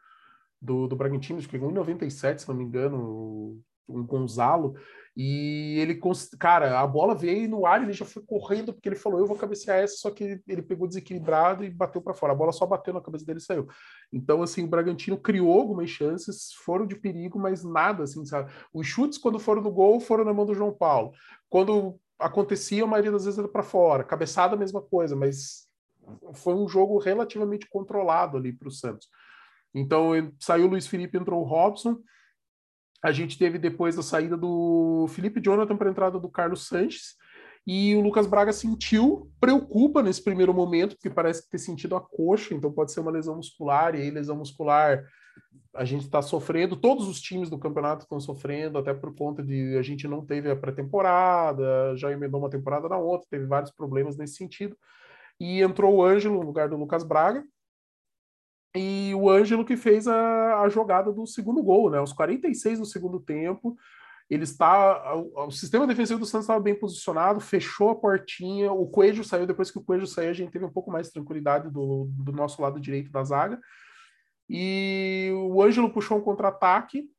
do, 0.59 0.88
do 0.88 0.95
Bragantino, 0.95 1.38
acho 1.38 1.47
que 1.47 1.57
em 1.57 1.71
97, 1.71 2.41
se 2.41 2.49
não 2.49 2.55
me 2.55 2.63
engano, 2.63 3.61
o 3.99 4.03
Gonzalo. 4.03 4.75
E 5.15 5.77
ele, 5.79 5.99
cara, 6.39 6.79
a 6.79 6.88
bola 6.88 7.13
veio 7.13 7.49
no 7.49 7.65
ar, 7.65 7.83
ele 7.83 7.91
já 7.91 8.05
foi 8.05 8.23
correndo, 8.23 8.73
porque 8.73 8.88
ele 8.88 8.95
falou: 8.95 9.19
Eu 9.19 9.25
vou 9.25 9.35
cabecear 9.35 9.79
essa, 9.79 9.97
só 9.97 10.09
que 10.09 10.41
ele 10.47 10.61
pegou 10.61 10.88
desequilibrado 10.88 11.65
e 11.65 11.69
bateu 11.69 12.01
para 12.01 12.13
fora. 12.13 12.31
A 12.31 12.36
bola 12.36 12.53
só 12.53 12.65
bateu 12.65 12.93
na 12.93 13.01
cabeça 13.01 13.25
dele 13.25 13.39
e 13.39 13.41
saiu. 13.41 13.67
Então, 14.12 14.41
assim, 14.41 14.63
o 14.63 14.67
Bragantino 14.67 15.17
criou 15.17 15.60
algumas 15.60 15.89
chances, 15.89 16.53
foram 16.63 16.88
de 16.88 16.95
perigo, 16.95 17.38
mas 17.38 17.62
nada, 17.63 18.03
assim, 18.03 18.25
sabe? 18.25 18.51
Os 18.74 18.88
chutes, 18.88 19.17
quando 19.17 19.38
foram 19.38 19.62
no 19.62 19.71
gol, 19.71 20.00
foram 20.00 20.24
na 20.24 20.33
mão 20.33 20.45
do 20.45 20.55
João 20.55 20.74
Paulo. 20.74 21.12
Quando 21.50 22.00
acontecia, 22.17 22.83
a 22.83 22.88
maioria 22.88 23.12
das 23.12 23.25
vezes 23.25 23.38
era 23.38 23.50
para 23.50 23.63
fora. 23.63 24.05
Cabeçada, 24.05 24.55
a 24.55 24.60
mesma 24.60 24.81
coisa, 24.81 25.13
mas 25.13 25.67
foi 26.33 26.53
um 26.53 26.67
jogo 26.69 26.98
relativamente 27.00 27.67
controlado 27.69 28.38
ali 28.38 28.53
para 28.53 28.69
o 28.69 28.71
Santos. 28.71 29.10
Então, 29.74 30.12
saiu 30.39 30.65
o 30.65 30.69
Luiz 30.69 30.88
Felipe, 30.88 31.17
entrou 31.17 31.41
o 31.41 31.45
Robson 31.45 31.98
a 33.03 33.12
gente 33.12 33.38
teve 33.38 33.58
depois 33.58 33.98
a 33.98 34.03
saída 34.03 34.38
do 34.38 35.08
Felipe 35.10 35.41
Jonathan 35.41 35.75
para 35.75 35.89
a 35.89 35.91
entrada 35.91 36.20
do 36.20 36.29
Carlos 36.29 36.67
Sanches. 36.67 37.15
E 37.65 37.96
o 37.96 38.01
Lucas 38.01 38.25
Braga 38.25 38.51
sentiu, 38.51 39.31
preocupa 39.39 40.01
nesse 40.01 40.24
primeiro 40.24 40.53
momento, 40.53 40.96
porque 40.96 41.10
parece 41.10 41.48
ter 41.48 41.60
sentido 41.60 41.96
a 41.96 42.01
coxa, 42.01 42.55
então 42.55 42.72
pode 42.72 42.91
ser 42.91 43.00
uma 43.00 43.12
lesão 43.12 43.36
muscular, 43.36 43.93
e 43.93 44.01
aí 44.01 44.10
lesão 44.10 44.36
muscular 44.36 45.03
a 45.74 45.86
gente 45.86 46.03
está 46.03 46.22
sofrendo, 46.22 46.75
todos 46.75 47.08
os 47.08 47.22
times 47.22 47.50
do 47.50 47.58
campeonato 47.58 48.03
estão 48.03 48.20
sofrendo, 48.20 48.77
até 48.77 48.93
por 48.93 49.15
conta 49.15 49.41
de 49.41 49.77
a 49.77 49.81
gente 49.81 50.08
não 50.08 50.25
teve 50.25 50.50
a 50.50 50.55
pré-temporada, 50.55 51.96
já 51.96 52.12
emendou 52.12 52.41
uma 52.41 52.50
temporada 52.50 52.89
na 52.89 52.98
outra, 52.98 53.27
teve 53.29 53.46
vários 53.46 53.72
problemas 53.72 54.17
nesse 54.17 54.36
sentido. 54.36 54.75
E 55.39 55.62
entrou 55.62 55.96
o 55.96 56.03
Ângelo 56.03 56.39
no 56.39 56.46
lugar 56.46 56.67
do 56.67 56.75
Lucas 56.75 57.03
Braga, 57.03 57.43
e 58.75 59.13
o 59.16 59.30
Ângelo 59.30 59.66
que 59.66 59.75
fez 59.75 60.08
a, 60.08 60.62
a 60.62 60.70
jogada 60.70 61.12
do 61.12 61.25
segundo 61.28 61.62
gol, 61.62 61.90
né? 61.90 61.98
Aos 61.98 62.13
46 62.13 62.80
do 62.80 62.86
segundo 62.86 63.20
tempo, 63.20 63.78
ele 64.30 64.44
está. 64.44 65.13
O, 65.16 65.48
o 65.48 65.51
sistema 65.51 65.86
defensivo 65.86 66.20
do 66.20 66.25
Santos 66.25 66.46
estava 66.46 66.60
bem 66.60 66.74
posicionado, 66.74 67.42
fechou 67.42 67.90
a 67.90 67.96
portinha. 67.96 68.72
O 68.72 68.88
Coelho 68.88 69.24
saiu, 69.24 69.46
depois 69.46 69.70
que 69.70 69.78
o 69.78 69.84
Coelho 69.84 70.08
saiu, 70.08 70.30
a 70.30 70.34
gente 70.34 70.51
teve 70.51 70.63
um 70.63 70.72
pouco 70.72 70.90
mais 70.90 71.08
de 71.08 71.13
tranquilidade 71.13 71.70
do, 71.70 72.08
do 72.12 72.32
nosso 72.32 72.62
lado 72.62 72.80
direito 72.80 73.12
da 73.12 73.24
zaga. 73.24 73.60
E 74.50 75.32
o 75.34 75.62
Ângelo 75.62 75.92
puxou 75.92 76.18
um 76.18 76.22
contra-ataque 76.22 77.10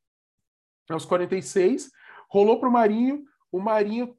aos 0.89 1.05
46, 1.05 1.91
rolou 2.31 2.59
para 2.59 2.69
o 2.69 2.73
Marinho. 2.73 3.25
O 3.51 3.61
Marinho 3.61 4.17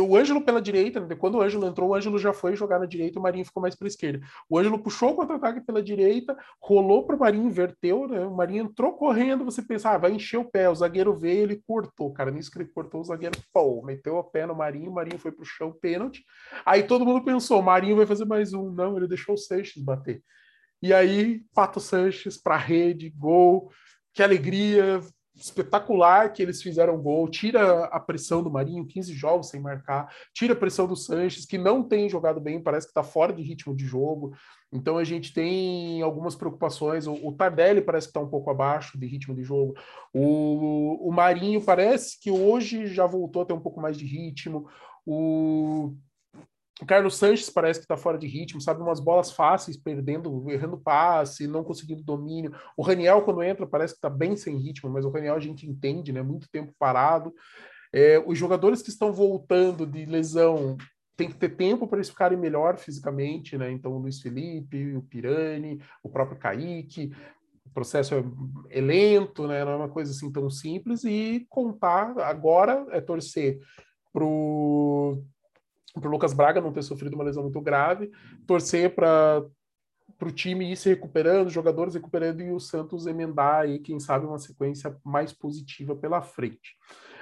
o 0.00 0.16
Ângelo 0.16 0.44
pela 0.44 0.60
direita, 0.60 1.00
né? 1.00 1.14
quando 1.14 1.36
o 1.36 1.42
Ângelo 1.42 1.66
entrou, 1.66 1.90
o 1.90 1.94
Ângelo 1.94 2.18
já 2.18 2.32
foi 2.32 2.56
jogar 2.56 2.78
na 2.78 2.86
direita, 2.86 3.18
o 3.18 3.22
Marinho 3.22 3.44
ficou 3.44 3.60
mais 3.60 3.74
para 3.74 3.86
a 3.86 3.88
esquerda. 3.88 4.26
O 4.48 4.58
Ângelo 4.58 4.78
puxou 4.78 5.10
o 5.10 5.14
contra-ataque 5.14 5.60
pela 5.60 5.82
direita, 5.82 6.36
rolou 6.60 7.06
para 7.06 7.16
o 7.16 7.18
Marinho, 7.18 7.46
inverteu, 7.46 8.08
né? 8.08 8.20
O 8.20 8.34
Marinho 8.34 8.64
entrou 8.64 8.92
correndo, 8.94 9.44
você 9.44 9.62
pensa, 9.62 9.90
ah, 9.90 9.98
vai 9.98 10.12
encher 10.12 10.38
o 10.38 10.44
pé, 10.44 10.68
o 10.68 10.74
zagueiro 10.74 11.14
veio, 11.16 11.42
ele 11.42 11.62
cortou, 11.66 12.12
cara, 12.12 12.30
nisso 12.30 12.50
que 12.50 12.58
ele 12.58 12.68
cortou, 12.68 13.00
o 13.00 13.04
zagueiro, 13.04 13.38
pô, 13.52 13.82
meteu 13.82 14.16
o 14.16 14.24
pé 14.24 14.46
no 14.46 14.54
Marinho, 14.54 14.90
o 14.90 14.94
Marinho 14.94 15.18
foi 15.18 15.30
para 15.30 15.42
o 15.42 15.46
chão, 15.46 15.72
pênalti. 15.72 16.24
Aí 16.66 16.82
todo 16.82 17.04
mundo 17.04 17.24
pensou, 17.24 17.60
o 17.60 17.62
Marinho 17.62 17.96
vai 17.96 18.06
fazer 18.06 18.24
mais 18.24 18.52
um. 18.52 18.70
Não, 18.70 18.96
ele 18.96 19.06
deixou 19.06 19.34
o 19.34 19.38
Sanches 19.38 19.82
bater. 19.82 20.22
E 20.82 20.92
aí, 20.92 21.42
Pato 21.54 21.80
Sanches 21.80 22.36
para 22.36 22.56
rede, 22.56 23.08
gol, 23.10 23.70
que 24.12 24.22
alegria, 24.22 25.00
espetacular 25.36 26.32
que 26.32 26.42
eles 26.42 26.62
fizeram 26.62 27.00
gol, 27.00 27.28
tira 27.28 27.84
a 27.86 27.98
pressão 27.98 28.42
do 28.42 28.50
Marinho, 28.50 28.86
15 28.86 29.12
jogos 29.12 29.48
sem 29.48 29.60
marcar, 29.60 30.12
tira 30.32 30.52
a 30.52 30.56
pressão 30.56 30.86
do 30.86 30.96
Sanches, 30.96 31.44
que 31.44 31.58
não 31.58 31.82
tem 31.82 32.08
jogado 32.08 32.40
bem, 32.40 32.62
parece 32.62 32.86
que 32.86 32.92
está 32.92 33.02
fora 33.02 33.32
de 33.32 33.42
ritmo 33.42 33.74
de 33.74 33.84
jogo. 33.84 34.34
Então 34.72 34.98
a 34.98 35.04
gente 35.04 35.32
tem 35.32 36.02
algumas 36.02 36.34
preocupações. 36.34 37.06
O, 37.06 37.14
o 37.14 37.32
Tardelli 37.32 37.80
parece 37.80 38.08
que 38.08 38.10
está 38.10 38.20
um 38.20 38.28
pouco 38.28 38.50
abaixo 38.50 38.98
de 38.98 39.06
ritmo 39.06 39.34
de 39.34 39.42
jogo. 39.42 39.74
O, 40.12 41.08
o 41.08 41.12
Marinho 41.12 41.62
parece 41.62 42.20
que 42.20 42.30
hoje 42.30 42.86
já 42.86 43.06
voltou 43.06 43.42
a 43.42 43.44
ter 43.44 43.52
um 43.52 43.60
pouco 43.60 43.80
mais 43.80 43.96
de 43.96 44.04
ritmo. 44.04 44.68
O 45.06 45.94
o 46.84 46.86
Carlos 46.86 47.16
Sanches 47.16 47.48
parece 47.48 47.80
que 47.80 47.84
está 47.84 47.96
fora 47.96 48.18
de 48.18 48.26
ritmo, 48.26 48.60
sabe? 48.60 48.82
Umas 48.82 49.00
bolas 49.00 49.32
fáceis, 49.32 49.74
perdendo, 49.74 50.50
errando 50.50 50.76
passe, 50.76 51.46
não 51.46 51.64
conseguindo 51.64 52.02
domínio. 52.02 52.54
O 52.76 52.82
Raniel, 52.82 53.22
quando 53.22 53.42
entra, 53.42 53.66
parece 53.66 53.94
que 53.94 53.98
está 53.98 54.10
bem 54.10 54.36
sem 54.36 54.58
ritmo, 54.58 54.90
mas 54.90 55.06
o 55.06 55.08
Raniel 55.08 55.34
a 55.34 55.40
gente 55.40 55.66
entende, 55.66 56.12
né? 56.12 56.22
Muito 56.22 56.46
tempo 56.50 56.74
parado. 56.78 57.34
É, 57.90 58.22
os 58.26 58.38
jogadores 58.38 58.82
que 58.82 58.90
estão 58.90 59.14
voltando 59.14 59.86
de 59.86 60.04
lesão 60.04 60.76
tem 61.16 61.28
que 61.28 61.36
ter 61.36 61.56
tempo 61.56 61.88
para 61.88 61.96
eles 61.96 62.10
ficarem 62.10 62.36
melhor 62.36 62.76
fisicamente, 62.76 63.56
né? 63.56 63.70
Então, 63.70 63.92
o 63.92 63.98
Luiz 63.98 64.20
Felipe, 64.20 64.94
o 64.94 65.02
Pirani, 65.02 65.80
o 66.02 66.10
próprio 66.10 66.38
Kaique. 66.38 67.12
O 67.64 67.70
processo 67.70 68.14
é, 68.14 68.22
é 68.68 68.80
lento, 68.82 69.46
né? 69.46 69.64
Não 69.64 69.72
é 69.72 69.76
uma 69.76 69.88
coisa 69.88 70.12
assim 70.12 70.30
tão 70.30 70.50
simples. 70.50 71.02
E 71.02 71.46
contar 71.48 72.18
agora 72.18 72.86
é 72.90 73.00
torcer 73.00 73.58
pro 74.12 75.24
para 76.00 76.08
o 76.08 76.10
Lucas 76.10 76.32
Braga 76.32 76.60
não 76.60 76.72
ter 76.72 76.82
sofrido 76.82 77.14
uma 77.14 77.24
lesão 77.24 77.42
muito 77.42 77.60
grave, 77.60 78.10
torcer 78.46 78.94
para 78.94 79.44
o 80.20 80.30
time 80.30 80.70
ir 80.70 80.76
se 80.76 80.88
recuperando, 80.88 81.48
jogadores 81.48 81.94
recuperando 81.94 82.40
e 82.40 82.50
o 82.50 82.58
Santos 82.58 83.06
emendar 83.06 83.62
aí, 83.62 83.78
quem 83.78 84.00
sabe, 84.00 84.26
uma 84.26 84.38
sequência 84.38 84.96
mais 85.04 85.32
positiva 85.32 85.94
pela 85.94 86.20
frente. 86.20 86.76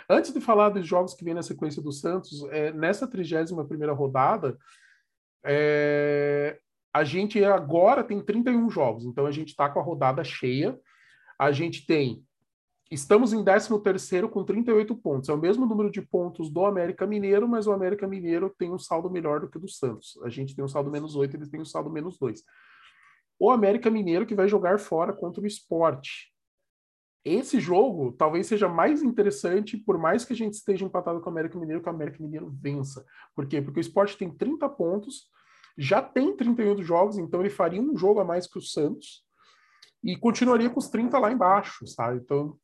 Antes 0.09 0.33
de 0.33 0.41
falar 0.41 0.71
dos 0.71 0.87
jogos 0.87 1.15
que 1.15 1.25
vem 1.25 1.35
na 1.35 1.43
sequência 1.43 1.83
do 1.83 1.93
Santos, 1.93 2.45
é, 2.51 2.73
nessa 2.73 3.07
31 3.07 3.65
primeira 3.67 3.93
rodada, 3.93 4.57
é, 5.45 6.59
a 6.95 7.05
gente 7.05 7.43
agora 7.45 8.03
tem 8.03 8.21
31 8.21 8.69
jogos, 8.71 9.05
então 9.05 9.27
a 9.27 9.31
gente 9.31 9.49
está 9.49 9.69
com 9.69 9.81
a 9.81 9.83
rodada 9.83 10.23
cheia. 10.25 10.79
A 11.39 11.51
gente 11.51 11.87
tem 11.87 12.25
Estamos 12.93 13.33
em 13.33 13.43
13º 13.43 14.29
com 14.29 14.45
38 14.45 14.95
pontos. 14.97 15.31
É 15.31 15.33
o 15.33 15.39
mesmo 15.39 15.65
número 15.65 15.91
de 15.91 16.03
pontos 16.03 16.51
do 16.51 16.67
América 16.67 17.07
Mineiro, 17.07 17.49
mas 17.49 17.67
o 17.67 17.73
América 17.73 18.07
Mineiro 18.07 18.55
tem 18.59 18.71
um 18.71 18.79
saldo 18.79 19.09
melhor 19.09 19.41
do 19.41 19.49
que 19.49 19.57
o 19.57 19.61
do 19.61 19.67
Santos. 19.67 20.21
A 20.23 20.29
gente 20.29 20.55
tem 20.55 20.63
um 20.63 20.69
saldo 20.69 20.91
menos 20.91 21.17
8, 21.17 21.35
eles 21.35 21.49
têm 21.49 21.59
um 21.59 21.65
saldo 21.65 21.89
menos 21.89 22.19
2. 22.19 22.45
O 23.41 23.51
América 23.51 23.89
Mineiro 23.89 24.27
que 24.27 24.35
vai 24.35 24.47
jogar 24.47 24.79
fora 24.79 25.11
contra 25.11 25.43
o 25.43 25.47
esporte. 25.47 26.35
Esse 27.25 27.59
jogo 27.59 28.13
talvez 28.13 28.47
seja 28.47 28.69
mais 28.69 29.03
interessante, 29.03 29.79
por 29.79 29.97
mais 29.97 30.23
que 30.27 30.35
a 30.35 30.37
gente 30.37 30.53
esteja 30.53 30.85
empatado 30.85 31.19
com 31.23 31.31
o 31.31 31.33
América 31.33 31.59
Mineiro, 31.59 31.81
que 31.81 31.89
o 31.89 31.93
América 31.93 32.23
Mineiro 32.23 32.55
vença. 32.61 33.03
Por 33.35 33.47
quê? 33.47 33.63
Porque 33.63 33.81
o 33.81 33.87
esporte 33.87 34.19
tem 34.19 34.31
30 34.31 34.69
pontos, 34.69 35.31
já 35.79 36.03
tem 36.03 36.37
31 36.37 36.83
jogos, 36.83 37.17
então 37.17 37.41
ele 37.41 37.49
faria 37.49 37.81
um 37.81 37.97
jogo 37.97 38.21
a 38.21 38.25
mais 38.25 38.47
que 38.47 38.59
o 38.59 38.63
Santos 38.63 39.25
e 40.05 40.15
continuaria 40.15 40.69
com 40.69 40.79
os 40.79 40.91
30 40.91 41.19
lá 41.19 41.33
embaixo, 41.33 41.87
sabe? 41.87 42.21
Então 42.23 42.59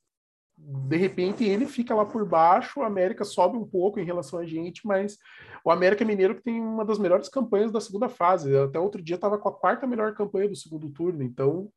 de 0.61 0.97
repente 0.97 1.45
ele 1.45 1.67
fica 1.67 1.95
lá 1.95 2.05
por 2.05 2.27
baixo, 2.27 2.81
o 2.81 2.83
América 2.83 3.25
sobe 3.25 3.57
um 3.57 3.65
pouco 3.65 4.01
em 4.01 4.05
relação 4.05 4.39
a 4.39 4.45
gente, 4.45 4.87
mas 4.87 5.17
o 5.65 5.71
América 5.71 6.05
Mineiro 6.05 6.35
que 6.35 6.43
tem 6.43 6.61
uma 6.61 6.85
das 6.85 6.99
melhores 6.99 7.29
campanhas 7.29 7.71
da 7.71 7.81
segunda 7.81 8.09
fase. 8.09 8.55
Até 8.57 8.79
outro 8.79 9.03
dia 9.03 9.15
estava 9.15 9.39
com 9.39 9.49
a 9.49 9.55
quarta 9.55 9.87
melhor 9.87 10.15
campanha 10.15 10.49
do 10.49 10.57
segundo 10.57 10.91
turno, 10.91 11.23
então 11.23 11.71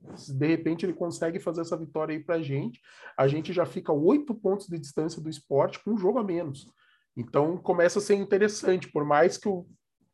de 0.00 0.46
repente 0.46 0.84
ele 0.84 0.92
consegue 0.92 1.38
fazer 1.38 1.60
essa 1.60 1.76
vitória 1.76 2.16
aí 2.16 2.22
para 2.22 2.36
a 2.36 2.42
gente, 2.42 2.80
a 3.16 3.28
gente 3.28 3.52
já 3.52 3.64
fica 3.64 3.92
oito 3.92 4.34
pontos 4.34 4.66
de 4.66 4.78
distância 4.78 5.22
do 5.22 5.30
esporte 5.30 5.78
com 5.82 5.92
um 5.92 5.98
jogo 5.98 6.18
a 6.18 6.24
menos. 6.24 6.66
Então 7.16 7.56
começa 7.58 7.98
a 7.98 8.02
ser 8.02 8.14
interessante, 8.14 8.90
por 8.90 9.04
mais 9.04 9.36
que 9.36 9.48
o, 9.48 9.66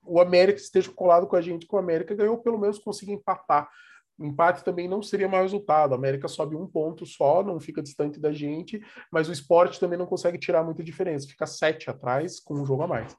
o 0.04 0.20
América 0.20 0.58
esteja 0.58 0.90
colado 0.90 1.26
com 1.26 1.36
a 1.36 1.40
gente, 1.40 1.66
que 1.66 1.74
o 1.74 1.78
América 1.78 2.14
ganhou, 2.14 2.38
pelo 2.38 2.58
menos 2.58 2.78
consiga 2.78 3.12
empatar 3.12 3.70
empate 4.18 4.64
também 4.64 4.88
não 4.88 5.02
seria 5.02 5.28
mau 5.28 5.42
resultado. 5.42 5.92
A 5.92 5.96
América 5.96 6.28
sobe 6.28 6.56
um 6.56 6.66
ponto 6.66 7.06
só, 7.06 7.42
não 7.42 7.60
fica 7.60 7.82
distante 7.82 8.18
da 8.18 8.32
gente, 8.32 8.80
mas 9.12 9.28
o 9.28 9.32
esporte 9.32 9.78
também 9.78 9.98
não 9.98 10.06
consegue 10.06 10.38
tirar 10.38 10.64
muita 10.64 10.82
diferença, 10.82 11.28
fica 11.28 11.46
sete 11.46 11.88
atrás 11.90 12.40
com 12.40 12.54
um 12.54 12.66
jogo 12.66 12.82
a 12.82 12.86
mais. 12.86 13.16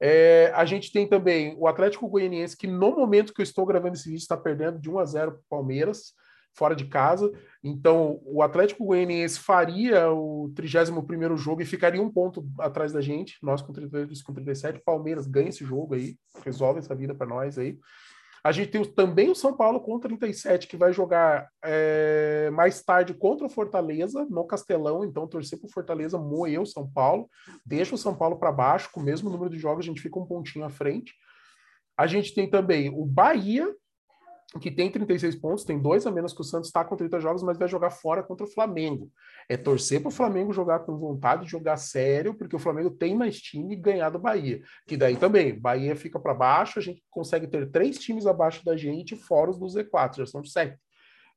É, 0.00 0.52
a 0.54 0.64
gente 0.64 0.92
tem 0.92 1.08
também 1.08 1.56
o 1.58 1.66
Atlético 1.66 2.08
Goianiense, 2.08 2.56
que 2.56 2.66
no 2.66 2.94
momento 2.94 3.32
que 3.32 3.40
eu 3.40 3.44
estou 3.44 3.66
gravando 3.66 3.94
esse 3.94 4.08
vídeo 4.08 4.22
está 4.22 4.36
perdendo 4.36 4.78
de 4.78 4.88
1 4.88 4.98
a 4.98 5.04
0 5.04 5.32
para 5.32 5.40
o 5.40 5.44
Palmeiras, 5.48 6.12
fora 6.54 6.74
de 6.74 6.86
casa. 6.86 7.32
Então, 7.62 8.20
o 8.24 8.42
Atlético 8.42 8.84
Goianiense 8.84 9.38
faria 9.38 10.10
o 10.10 10.52
31 10.54 11.36
jogo 11.36 11.62
e 11.62 11.66
ficaria 11.66 12.02
um 12.02 12.10
ponto 12.10 12.46
atrás 12.58 12.92
da 12.92 13.00
gente, 13.00 13.38
nós 13.42 13.62
com 13.62 13.72
32 13.72 14.22
com 14.22 14.34
37. 14.34 14.80
Palmeiras 14.84 15.26
ganha 15.26 15.48
esse 15.48 15.64
jogo 15.64 15.94
aí, 15.94 16.16
resolve 16.44 16.80
essa 16.80 16.94
vida 16.94 17.14
para 17.14 17.26
nós 17.26 17.58
aí. 17.58 17.78
A 18.42 18.52
gente 18.52 18.70
tem 18.70 18.84
também 18.84 19.30
o 19.30 19.34
São 19.34 19.56
Paulo 19.56 19.80
com 19.80 19.98
37, 19.98 20.66
que 20.66 20.76
vai 20.76 20.92
jogar 20.92 21.48
é, 21.64 22.50
mais 22.52 22.82
tarde 22.82 23.14
contra 23.14 23.46
o 23.46 23.50
Fortaleza, 23.50 24.26
no 24.30 24.44
Castelão. 24.46 25.04
Então, 25.04 25.26
torcer 25.26 25.58
para 25.58 25.66
o 25.66 25.72
Fortaleza 25.72 26.18
moer 26.18 26.60
o 26.60 26.66
São 26.66 26.88
Paulo, 26.88 27.28
deixa 27.64 27.94
o 27.94 27.98
São 27.98 28.14
Paulo 28.14 28.36
para 28.36 28.52
baixo, 28.52 28.90
com 28.92 29.00
o 29.00 29.04
mesmo 29.04 29.30
número 29.30 29.50
de 29.50 29.58
jogos, 29.58 29.84
a 29.84 29.88
gente 29.88 30.00
fica 30.00 30.18
um 30.18 30.26
pontinho 30.26 30.64
à 30.64 30.70
frente. 30.70 31.14
A 31.96 32.06
gente 32.06 32.34
tem 32.34 32.48
também 32.48 32.90
o 32.90 33.04
Bahia, 33.04 33.68
que 34.60 34.70
tem 34.70 34.90
36 34.90 35.36
pontos, 35.36 35.64
tem 35.64 35.78
dois 35.78 36.06
a 36.06 36.10
menos 36.10 36.32
que 36.32 36.40
o 36.40 36.44
Santos 36.44 36.68
está 36.68 36.82
com 36.82 36.96
30 36.96 37.20
jogos, 37.20 37.42
mas 37.42 37.58
vai 37.58 37.68
jogar 37.68 37.90
fora 37.90 38.22
contra 38.22 38.46
o 38.46 38.50
Flamengo. 38.50 39.12
É 39.46 39.58
torcer 39.58 40.00
para 40.00 40.08
o 40.08 40.12
Flamengo 40.12 40.54
jogar 40.54 40.80
com 40.80 40.96
vontade, 40.96 41.46
jogar 41.46 41.76
sério, 41.76 42.32
porque 42.32 42.56
o 42.56 42.58
Flamengo 42.58 42.90
tem 42.90 43.14
mais 43.14 43.38
time 43.38 43.74
e 43.74 43.76
ganhar 43.76 44.08
do 44.08 44.18
Bahia. 44.18 44.62
Que 44.86 44.96
daí 44.96 45.16
também, 45.16 45.58
Bahia 45.58 45.94
fica 45.94 46.18
para 46.18 46.32
baixo, 46.32 46.78
a 46.78 46.82
gente 46.82 47.04
consegue 47.10 47.46
ter 47.46 47.70
três 47.70 47.98
times 47.98 48.26
abaixo 48.26 48.64
da 48.64 48.74
gente, 48.74 49.16
fora 49.16 49.50
os 49.50 49.58
do 49.58 49.66
Z4, 49.66 50.16
já 50.16 50.26
são 50.26 50.42
sete. 50.42 50.78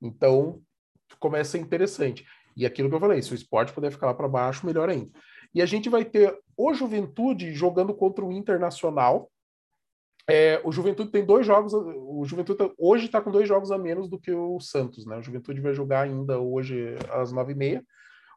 Então, 0.01 0.61
começa 1.19 1.57
interessante. 1.57 2.25
E 2.55 2.65
aquilo 2.65 2.89
que 2.89 2.95
eu 2.95 2.99
falei, 2.99 3.21
se 3.21 3.33
o 3.33 3.35
esporte 3.35 3.73
puder 3.73 3.91
ficar 3.91 4.07
lá 4.07 4.13
para 4.13 4.27
baixo, 4.27 4.65
melhor 4.65 4.89
ainda. 4.89 5.11
E 5.53 5.61
a 5.61 5.65
gente 5.65 5.89
vai 5.89 6.05
ter 6.05 6.33
o 6.55 6.73
Juventude 6.73 7.53
jogando 7.53 7.93
contra 7.93 8.23
o 8.23 8.31
Internacional, 8.31 9.29
é, 10.27 10.61
o 10.63 10.71
Juventude 10.71 11.11
tem 11.11 11.25
dois 11.25 11.45
jogos. 11.45 11.73
O 11.73 12.23
Juventude 12.25 12.71
hoje 12.77 13.05
está 13.05 13.21
com 13.21 13.31
dois 13.31 13.47
jogos 13.47 13.71
a 13.71 13.77
menos 13.77 14.09
do 14.09 14.19
que 14.19 14.31
o 14.31 14.59
Santos, 14.59 15.05
né? 15.05 15.17
O 15.17 15.21
Juventude 15.21 15.61
vai 15.61 15.73
jogar 15.73 16.01
ainda 16.01 16.39
hoje 16.39 16.95
às 17.09 17.31
nove 17.31 17.53
e 17.53 17.55
meia. 17.55 17.83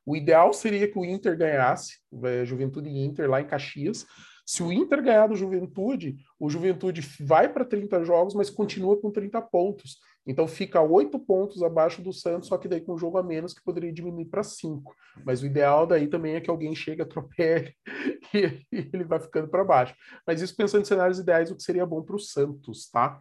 O 0.06 0.16
ideal 0.16 0.52
seria 0.52 0.90
que 0.90 0.98
o 0.98 1.04
Inter 1.04 1.36
ganhasse, 1.36 1.98
é, 2.24 2.44
Juventude 2.44 2.88
e 2.88 3.04
Inter 3.04 3.28
lá 3.28 3.40
em 3.40 3.46
Caxias. 3.46 4.06
Se 4.46 4.62
o 4.62 4.70
Inter 4.70 5.02
ganhar 5.02 5.26
do 5.26 5.36
Juventude, 5.36 6.16
o 6.38 6.50
Juventude 6.50 7.00
vai 7.20 7.50
para 7.50 7.64
30 7.64 8.04
jogos, 8.04 8.34
mas 8.34 8.50
continua 8.50 9.00
com 9.00 9.10
30 9.10 9.40
pontos. 9.40 9.98
Então 10.26 10.48
fica 10.48 10.80
oito 10.80 11.18
pontos 11.18 11.62
abaixo 11.62 12.00
do 12.00 12.12
Santos, 12.12 12.48
só 12.48 12.56
que 12.56 12.66
daí 12.66 12.80
com 12.80 12.94
um 12.94 12.98
jogo 12.98 13.18
a 13.18 13.22
menos 13.22 13.52
que 13.52 13.62
poderia 13.62 13.92
diminuir 13.92 14.24
para 14.26 14.42
cinco. 14.42 14.94
Mas 15.24 15.42
o 15.42 15.46
ideal 15.46 15.86
daí 15.86 16.06
também 16.06 16.34
é 16.34 16.40
que 16.40 16.50
alguém 16.50 16.74
chegue, 16.74 17.02
atropele 17.02 17.74
e, 18.32 18.66
ele 18.72 19.04
vai 19.04 19.20
ficando 19.20 19.48
para 19.48 19.64
baixo. 19.64 19.94
Mas 20.26 20.40
isso 20.40 20.56
pensando 20.56 20.82
em 20.82 20.86
cenários 20.86 21.18
ideais, 21.18 21.50
o 21.50 21.56
que 21.56 21.62
seria 21.62 21.84
bom 21.84 22.02
para 22.02 22.16
o 22.16 22.20
Santos, 22.20 22.88
tá? 22.90 23.20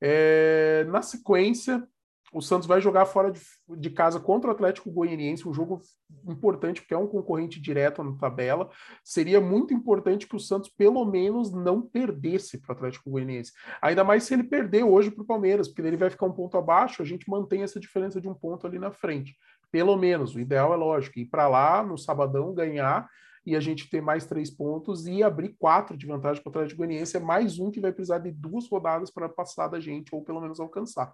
É, 0.00 0.84
na 0.88 1.02
sequência, 1.02 1.86
o 2.32 2.40
Santos 2.40 2.66
vai 2.66 2.80
jogar 2.80 3.06
fora 3.06 3.32
de, 3.32 3.40
de, 3.76 3.90
casa 3.90 4.20
contra 4.20 4.50
o 4.50 4.52
Atlético 4.52 4.90
Goianiense, 4.90 5.48
um 5.48 5.52
jogo 5.52 5.80
importante, 6.28 6.80
porque 6.80 6.94
é 6.94 6.98
um 6.98 7.06
concorrente 7.06 7.60
direto 7.60 8.04
na 8.04 8.16
tabela. 8.16 8.70
Seria 9.02 9.40
muito 9.40 9.74
importante 9.74 10.28
que 10.28 10.36
o 10.36 10.40
Santos, 10.40 10.68
pelo 10.68 11.04
menos, 11.04 11.52
não 11.52 11.82
perdesse 11.82 12.58
para 12.58 12.72
o 12.72 12.76
Atlético 12.76 13.10
Goianiense. 13.10 13.52
Ainda 13.82 14.04
mais 14.04 14.22
se 14.22 14.34
ele 14.34 14.44
perder 14.44 14.84
hoje 14.84 15.10
para 15.10 15.22
o 15.22 15.26
Palmeiras, 15.26 15.66
porque 15.66 15.82
ele 15.82 15.96
vai 15.96 16.08
ficar 16.08 16.26
um 16.26 16.32
ponto 16.32 16.56
abaixo, 16.56 17.02
a 17.02 17.04
gente 17.04 17.28
mantém 17.28 17.62
essa 17.62 17.80
diferença 17.80 18.20
de 18.20 18.28
um 18.28 18.34
ponto 18.34 18.64
ali 18.64 18.78
na 18.78 18.92
frente. 18.92 19.36
Pelo 19.72 19.96
menos, 19.96 20.34
o 20.34 20.40
ideal 20.40 20.72
é 20.72 20.76
lógico, 20.76 21.18
ir 21.18 21.26
para 21.26 21.48
lá 21.48 21.82
no 21.82 21.98
sabadão, 21.98 22.54
ganhar 22.54 23.08
e 23.44 23.56
a 23.56 23.60
gente 23.60 23.88
ter 23.88 24.00
mais 24.00 24.26
três 24.26 24.50
pontos 24.50 25.06
e 25.06 25.22
abrir 25.22 25.56
quatro 25.58 25.96
de 25.96 26.06
vantagem 26.06 26.42
para 26.42 26.50
o 26.50 26.52
Atlético 26.52 26.78
Goianiense. 26.78 27.16
É 27.16 27.20
mais 27.20 27.58
um 27.58 27.70
que 27.70 27.80
vai 27.80 27.92
precisar 27.92 28.18
de 28.18 28.30
duas 28.30 28.68
rodadas 28.68 29.10
para 29.10 29.28
passar 29.28 29.66
da 29.66 29.80
gente, 29.80 30.14
ou 30.14 30.22
pelo 30.22 30.40
menos 30.40 30.60
alcançar. 30.60 31.12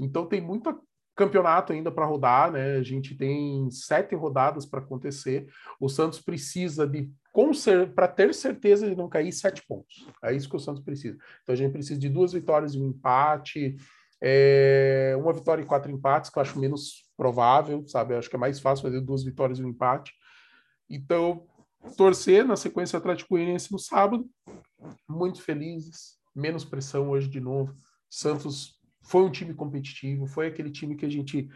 Então 0.00 0.26
tem 0.26 0.40
muito 0.40 0.82
campeonato 1.14 1.72
ainda 1.72 1.90
para 1.90 2.06
rodar, 2.06 2.50
né? 2.50 2.76
A 2.76 2.82
gente 2.82 3.14
tem 3.14 3.70
sete 3.70 4.14
rodadas 4.14 4.64
para 4.64 4.80
acontecer. 4.80 5.46
O 5.78 5.88
Santos 5.88 6.20
precisa 6.20 6.86
de 6.86 7.10
para 7.94 8.08
ter 8.08 8.34
certeza 8.34 8.88
de 8.88 8.96
não 8.96 9.08
cair 9.08 9.30
sete 9.32 9.62
pontos. 9.66 10.06
É 10.24 10.34
isso 10.34 10.48
que 10.48 10.56
o 10.56 10.60
Santos 10.60 10.82
precisa. 10.82 11.16
Então 11.42 11.52
a 11.52 11.56
gente 11.56 11.72
precisa 11.72 12.00
de 12.00 12.08
duas 12.08 12.32
vitórias 12.32 12.74
e 12.74 12.78
um 12.78 12.88
empate, 12.88 13.76
é, 14.20 15.14
uma 15.18 15.32
vitória 15.32 15.62
e 15.62 15.66
quatro 15.66 15.90
empates, 15.90 16.30
que 16.30 16.38
eu 16.38 16.42
acho 16.42 16.58
menos 16.58 17.04
provável, 17.16 17.86
sabe? 17.86 18.14
Eu 18.14 18.18
acho 18.18 18.28
que 18.28 18.36
é 18.36 18.38
mais 18.38 18.58
fácil 18.58 18.82
fazer 18.82 19.00
duas 19.00 19.22
vitórias 19.22 19.58
e 19.58 19.64
um 19.64 19.68
empate. 19.68 20.12
Então, 20.88 21.46
torcer 21.96 22.44
na 22.44 22.56
sequência 22.56 22.98
Atlético 22.98 23.38
no 23.38 23.78
sábado, 23.78 24.28
muito 25.08 25.42
felizes, 25.42 26.18
menos 26.34 26.64
pressão 26.64 27.10
hoje 27.10 27.28
de 27.28 27.40
novo. 27.40 27.76
Santos 28.08 28.79
foi 29.02 29.22
um 29.22 29.30
time 29.30 29.54
competitivo, 29.54 30.26
foi 30.26 30.46
aquele 30.46 30.70
time 30.70 30.96
que 30.96 31.06
a 31.06 31.10
gente 31.10 31.48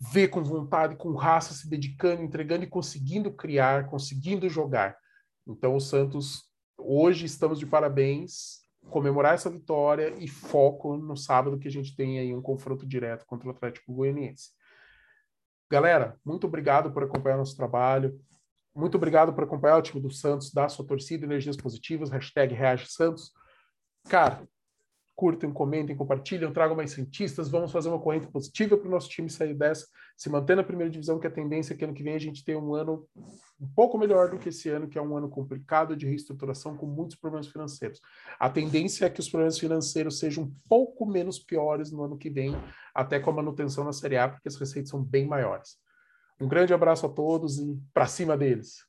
vê 0.00 0.28
com 0.28 0.42
vontade, 0.42 0.96
com 0.96 1.12
raça, 1.14 1.54
se 1.54 1.68
dedicando, 1.68 2.22
entregando 2.22 2.64
e 2.64 2.68
conseguindo 2.68 3.32
criar, 3.32 3.88
conseguindo 3.88 4.48
jogar. 4.48 4.96
Então, 5.46 5.74
o 5.74 5.80
Santos, 5.80 6.44
hoje 6.76 7.26
estamos 7.26 7.58
de 7.58 7.66
parabéns, 7.66 8.60
comemorar 8.90 9.34
essa 9.34 9.50
vitória 9.50 10.14
e 10.18 10.28
foco 10.28 10.96
no 10.96 11.16
sábado 11.16 11.58
que 11.58 11.68
a 11.68 11.70
gente 11.70 11.96
tem 11.96 12.18
aí 12.18 12.34
um 12.34 12.42
confronto 12.42 12.86
direto 12.86 13.26
contra 13.26 13.48
o 13.48 13.50
Atlético 13.50 13.92
Goianiense. 13.92 14.50
Galera, 15.70 16.18
muito 16.24 16.46
obrigado 16.46 16.92
por 16.92 17.02
acompanhar 17.02 17.36
nosso 17.36 17.56
trabalho. 17.56 18.18
Muito 18.74 18.96
obrigado 18.96 19.34
por 19.34 19.44
acompanhar 19.44 19.76
o 19.76 19.82
time 19.82 20.00
do 20.00 20.10
Santos, 20.10 20.52
dar 20.52 20.68
sua 20.68 20.86
torcida, 20.86 21.26
energias 21.26 21.56
positivas, 21.56 22.10
hashtag 22.10 22.54
Reage 22.54 22.86
Santos. 22.86 23.32
Cara, 24.08 24.48
curtem, 25.18 25.52
comentem, 25.52 25.96
compartilhem, 25.96 26.52
tragam 26.52 26.76
mais 26.76 26.92
cientistas, 26.92 27.48
vamos 27.48 27.72
fazer 27.72 27.88
uma 27.88 27.98
corrente 27.98 28.28
positiva 28.28 28.78
para 28.78 28.86
o 28.86 28.90
nosso 28.90 29.08
time 29.08 29.28
sair 29.28 29.52
dessa, 29.52 29.84
se 30.16 30.30
manter 30.30 30.54
na 30.54 30.62
primeira 30.62 30.88
divisão, 30.88 31.18
que 31.18 31.26
a 31.26 31.30
tendência 31.30 31.74
é 31.74 31.76
que 31.76 31.84
ano 31.84 31.92
que 31.92 32.04
vem 32.04 32.14
a 32.14 32.20
gente 32.20 32.44
tenha 32.44 32.56
um 32.56 32.72
ano 32.72 33.04
um 33.60 33.66
pouco 33.66 33.98
melhor 33.98 34.30
do 34.30 34.38
que 34.38 34.50
esse 34.50 34.68
ano, 34.68 34.86
que 34.86 34.96
é 34.96 35.02
um 35.02 35.16
ano 35.16 35.28
complicado 35.28 35.96
de 35.96 36.06
reestruturação 36.06 36.76
com 36.76 36.86
muitos 36.86 37.16
problemas 37.16 37.48
financeiros. 37.48 38.00
A 38.38 38.48
tendência 38.48 39.06
é 39.06 39.10
que 39.10 39.18
os 39.18 39.28
problemas 39.28 39.58
financeiros 39.58 40.20
sejam 40.20 40.44
um 40.44 40.54
pouco 40.68 41.04
menos 41.04 41.40
piores 41.40 41.90
no 41.90 42.04
ano 42.04 42.16
que 42.16 42.30
vem, 42.30 42.54
até 42.94 43.18
com 43.18 43.30
a 43.30 43.34
manutenção 43.34 43.82
na 43.82 43.92
Série 43.92 44.18
A, 44.18 44.28
porque 44.28 44.46
as 44.46 44.54
receitas 44.54 44.88
são 44.88 45.02
bem 45.02 45.26
maiores. 45.26 45.78
Um 46.40 46.46
grande 46.46 46.72
abraço 46.72 47.04
a 47.06 47.08
todos 47.08 47.58
e 47.58 47.76
para 47.92 48.06
cima 48.06 48.36
deles. 48.36 48.87